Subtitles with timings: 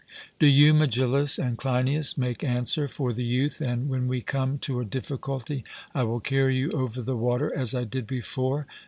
[0.39, 4.79] Do you, Megillus and Cleinias, make answer for the youth, and when we come to
[4.79, 8.65] a difficulty, I will carry you over the water as I did before.